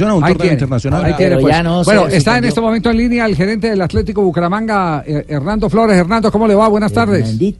[0.00, 1.04] a un Ahí torneo tiene, internacional.
[1.04, 1.54] ahí tiene, pues.
[1.54, 5.26] ya no bueno, está en este momento en línea el gerente del Atlético Bucaramanga, eh,
[5.28, 5.98] Hernando Flores.
[5.98, 6.66] Hernando, ¿cómo le va?
[6.68, 7.36] Buenas tardes.
[7.38, 7.54] ¿Qué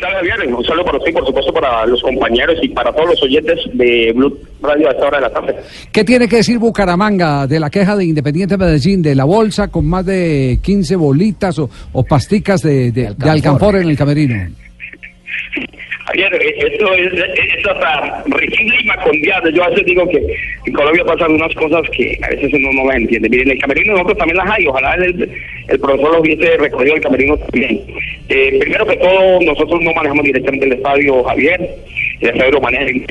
[0.00, 0.52] tal, Javier?
[0.52, 4.12] Un saludo para usted por supuesto, para los compañeros y para todos los oyentes de
[4.12, 5.54] Blue Radio a esta hora de la tarde.
[5.92, 9.86] ¿Qué tiene que decir Bucaramanga de la queja de Independiente Medellín de la bolsa con
[9.86, 14.34] más de 15 bolitas o, o pasticas de, de- de alcanfor en el camerino?
[16.10, 19.54] Javier, eh, esto es, es hasta risible y.
[19.54, 20.18] Yo a veces digo que
[20.66, 23.28] en Colombia pasan unas cosas que a veces uno no las entiende.
[23.28, 24.66] Miren, el camerino nosotros también las hay.
[24.66, 25.30] Ojalá el,
[25.68, 27.80] el profesor lo hubiese recorrido el camerino también.
[28.28, 31.60] Eh, primero que todo, nosotros no manejamos directamente el estadio, Javier.
[32.20, 33.06] Estadio lo maneja en,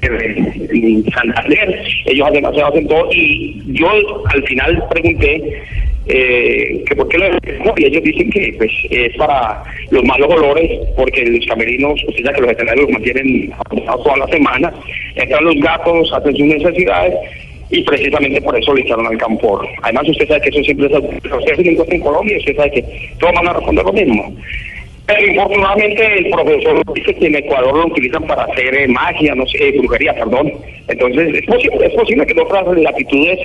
[0.71, 1.81] en Santander.
[2.05, 3.09] Ellos hacen, hacen todo.
[3.11, 3.89] Y yo
[4.27, 5.63] al final pregunté
[6.11, 10.27] eh, que por qué lo dejamos, y ellos dicen que pues es para los malos
[10.33, 14.73] olores porque los camerinos, usted sabe que los veterinarios los mantienen acomodados toda la semana,
[15.15, 17.13] entran los gatos, hacen sus necesidades
[17.69, 19.61] y precisamente por eso le echaron al campo.
[19.83, 23.11] Además usted sabe que eso siempre es usted se encuentra en Colombia usted sabe que
[23.19, 24.35] todos van a responder lo mismo.
[25.09, 29.45] Pero infortunadamente el profesor dice que en Ecuador lo utilizan para hacer eh, magia, no
[29.47, 30.51] sé, eh, brujería, perdón.
[30.87, 33.39] Entonces es posible, es posible que en otras latitudes,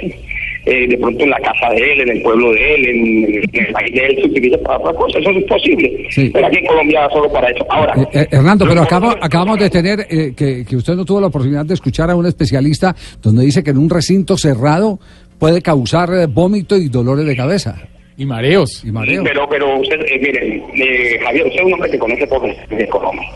[0.67, 3.67] eh, de pronto en la casa de él, en el pueblo de él, en, en
[3.67, 5.19] el país de él, se utilice para otra cosa.
[5.19, 6.07] Eso es posible.
[6.11, 6.31] Sí.
[6.35, 7.67] Pero aquí en Colombia solo para eso.
[7.71, 11.21] Ahora, Eh, eh, Hernando, pero acabamos, acabamos de tener eh, que, que usted no tuvo
[11.23, 14.99] la oportunidad de escuchar a un especialista donde dice que en un recinto cerrado
[15.39, 18.85] puede causar vómito y dolores de cabeza Y mareos.
[18.85, 19.23] y mareo.
[19.25, 22.87] Pero, pero usted, eh, mire, eh, Javier, usted es un hombre que conoce todo de
[22.89, 23.29] Colombia.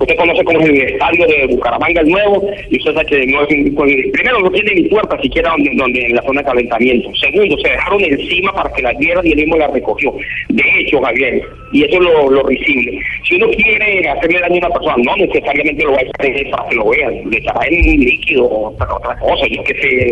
[0.00, 3.42] Usted conoce cómo es el estadio de Bucaramanga, el nuevo, y usted sabe que no
[3.44, 6.46] es un- con- primero no tiene ni puerta siquiera donde, donde en la zona de
[6.48, 7.14] calentamiento.
[7.14, 10.12] Segundo, se dejaron encima para que la vieran y él mismo la recogió.
[10.48, 14.66] De hecho, Javier, y eso es lo, lo risible, si uno quiere hacerle daño a
[14.66, 17.60] una persona, no necesariamente lo va a echar en para que lo vean, le echará
[17.68, 20.10] en un líquido o otra, otra cosa, yo qué sé,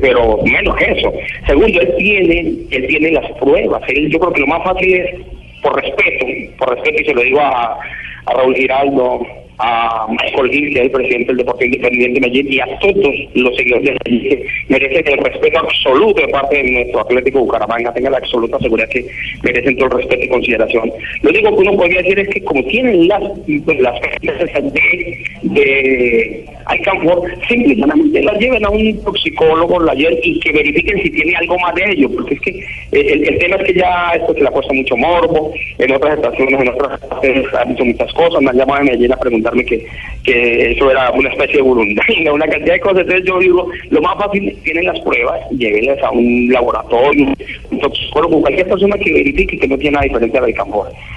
[0.00, 1.12] pero menos eso.
[1.46, 3.82] Segundo, él tiene, él tiene las pruebas.
[3.88, 5.20] Yo creo que lo más fácil es,
[5.62, 6.26] por respeto,
[6.58, 7.78] por respeto, y se lo digo a,
[8.26, 9.26] a Raúl Giraldo,
[9.58, 13.14] a Michael Gil, que es el presidente del Deportivo Independiente de Medellín, y a todos
[13.34, 17.92] los seguidores de Medellín, que merecen el respeto absoluto de parte de nuestro Atlético Bucaramanga,
[17.92, 19.06] tenga la absoluta seguridad que
[19.42, 20.92] merecen todo el respeto y consideración.
[21.22, 23.22] Lo único que uno podría decir es que como tienen las
[23.64, 31.00] pues, las de, de Alcanfor, simplemente las lleven a un toxicólogo la y que verifiquen
[31.02, 34.12] si tiene algo más de ello, porque es que eh, el, tema es que ya
[34.14, 37.84] esto se le ha puesto mucho morbo, en otras estaciones, en otras estaciones han dicho
[37.84, 39.16] muchas cosas, me han llamado de Medellín a
[39.52, 39.86] que,
[40.24, 44.00] que eso era una especie de burundanga, una cantidad de cosas, entonces yo digo, lo
[44.02, 47.34] más fácil, tienen las pruebas, llévenlas a un laboratorio,
[47.70, 50.56] un toxicólogo, cualquier persona que verifique que no tiene nada diferente a la.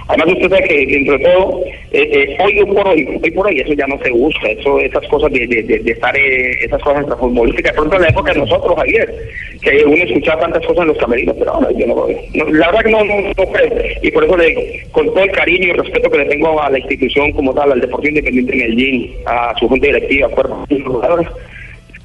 [0.07, 3.73] Además usted sabe que entre todo, eh, eh, hoy por hoy, hoy por hoy eso
[3.73, 7.01] ya no se usa, eso, esas cosas de, de, de, de estar, eh, esas cosas
[7.01, 9.13] extrafutbolísticas, de pronto en la época de nosotros, Javier,
[9.61, 12.07] que uno escuchaba tantas cosas en los camerinos, pero ahora yo no lo.
[12.33, 14.61] No, la verdad que no, no, no creo, y por eso le digo,
[14.91, 17.81] con todo el cariño y respeto que le tengo a la institución como tal, al
[17.81, 21.27] Deportivo Independiente de Medellín, a su junta directiva, a cuerpo de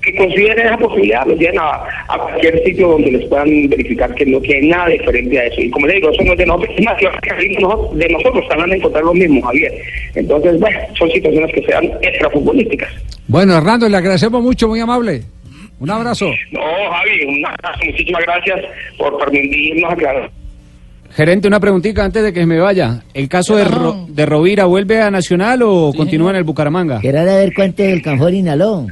[0.05, 4.39] que consideren esa posibilidad, los lleven a, cualquier sitio donde les puedan verificar que no
[4.41, 5.61] tiene nada diferente a eso.
[5.63, 8.71] Y como le digo, eso no es de nosotros, más, que nosotros, de nosotros van
[8.71, 9.73] a encontrar lo mismo, Javier.
[10.15, 12.91] Entonces, bueno, son situaciones que sean extrafutbolísticas.
[13.27, 15.23] Bueno, Hernando, le agradecemos mucho, muy amable.
[15.85, 16.27] Un abrazo.
[16.51, 18.61] No, Javi, un abrazo, muchísimas gracias
[18.99, 20.31] por permitirnos aclarar.
[21.15, 23.03] Gerente, una preguntita antes de que me vaya.
[23.15, 27.01] ¿El caso de, Ro- de Rovira vuelve a Nacional o continúa en el Bucaramanga?
[27.01, 28.87] Querer a ver cuánto el canfor inhaló.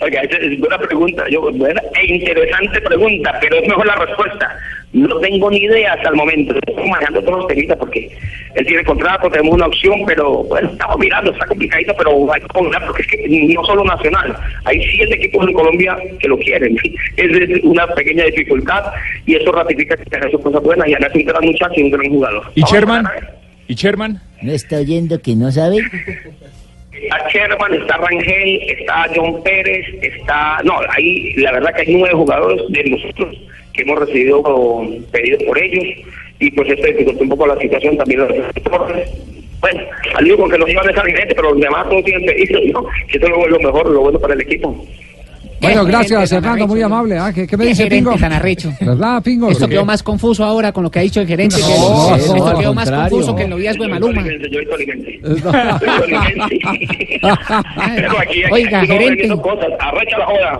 [0.00, 4.48] Oiga, esa es buena pregunta, yo, buena e interesante pregunta, pero es mejor la respuesta.
[4.92, 6.54] No tengo ni idea hasta el momento.
[6.66, 8.10] Estoy manejando todos los temitas porque
[8.54, 12.46] él tiene contrato, tenemos una opción, pero bueno, estamos mirando, está complicadito, pero hay que
[12.48, 16.76] poner, porque es que no solo Nacional, hay siete equipos en Colombia que lo quieren.
[17.16, 18.84] Es una pequeña tificultad
[19.26, 21.90] y eso ratifica que hecho cosas buenas y además es un gran muchacho y un
[21.90, 22.42] gran jugador.
[22.54, 23.08] ¿Y Sherman?
[23.66, 24.22] ¿Y Sherman?
[24.42, 25.78] ¿No está oyendo que no sabe?
[27.02, 30.60] Está Sherman, está Rangel, está John Pérez, está...
[30.64, 33.36] No, hay, la verdad que hay nueve jugadores de nosotros
[33.72, 35.84] que hemos recibido con- pedidos por ellos
[36.40, 39.10] y pues esto dificultó un poco la situación también de los sectores.
[39.60, 39.80] Bueno,
[40.14, 42.86] al único que nos iban a dejar gerente, pero los demás todos tienen pedidos, ¿no?
[43.10, 44.86] Que eso es lo mejor, lo bueno para el equipo.
[45.60, 47.18] Bueno, gracias, Hernando, muy amable.
[47.18, 48.18] Ah, ¿Qué, qué me dice gerente Pingo?
[48.20, 48.72] tan arrecho.
[48.80, 49.50] ¿Verdad, Pingo?
[49.50, 51.56] Esto quedó más confuso ahora con lo que ha dicho el gerente.
[51.56, 53.10] que No, esto no, quedó al más contrario.
[53.10, 54.22] confuso que el noviazgo de Maluma.
[54.22, 55.18] Yo soy
[58.50, 59.28] Oiga, gerente.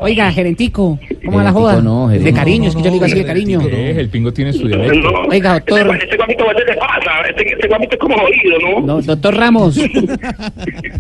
[0.01, 1.81] Oiga, gerentico, ¿Cómo va la joda?
[1.83, 3.61] no, de cariño, es que yo le digo así de cariño.
[3.61, 5.11] El pingo tiene su dialecto.
[5.11, 5.21] No.
[5.29, 5.81] Oiga, doctor.
[5.81, 7.29] Este, este guamito, ¿qué te pasa?
[7.29, 8.87] Este, este guamito es como jodido, ¿no?
[8.87, 9.77] No, doctor Ramos.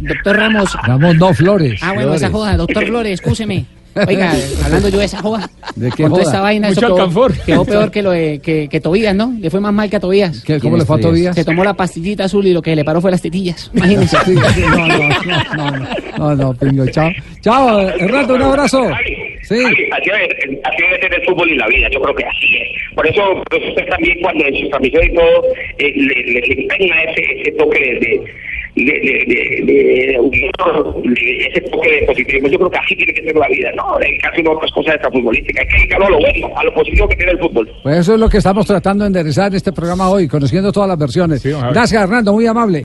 [0.01, 0.77] doctor Ramos.
[0.87, 1.81] Vamos, no, Flores.
[1.83, 2.23] Ah, bueno, Flores.
[2.23, 3.65] esa joda, doctor Flores, escúcheme.
[4.07, 4.33] Oiga,
[4.65, 5.51] hablando yo de esa joda.
[5.75, 6.33] ¿De qué con toda joda?
[6.33, 7.33] esa vaina, Mucho eso quedó, alcanfor.
[7.39, 9.35] quedó peor que lo de, que, que Tobías, ¿no?
[9.41, 10.41] Le fue más mal que a Tobías.
[10.45, 11.35] ¿Qué, ¿Cómo le fue a Tobías?
[11.35, 13.71] Se tomó la pastillita azul y lo que le paró fue las tetillas.
[13.75, 14.17] Imagínense.
[14.29, 15.89] No, no, no, no, no,
[16.19, 17.11] no, no, Pingo, chao.
[17.41, 18.83] Chao, Hernando, un abrazo.
[18.85, 19.17] Javi,
[19.49, 19.63] Sí.
[19.63, 22.57] Javi, así debe, así debe ser el fútbol y la vida, yo creo que así
[22.57, 22.95] es.
[22.95, 25.45] Por eso, por eso usted también cuando en sus transmisiones y todo,
[25.79, 28.21] eh, le, le, le impregna ese, ese toque de,
[28.77, 32.49] de, de, de, de- de humor, de ese toque de positivismo.
[32.49, 33.99] Yo creo que así tiene que ser la vida, ¿no?
[33.99, 35.63] Dedicarse a otras cosas extrafutbolísticas.
[35.63, 37.71] Hay que dedicarlo a lo bueno, a lo positivo que tiene el fútbol.
[37.83, 40.89] Pues eso es lo que estamos tratando de enderezar en este programa hoy, conociendo todas
[40.89, 41.43] las versiones.
[41.43, 41.51] Sí.
[41.51, 42.85] Gracias, Hernando, muy amable.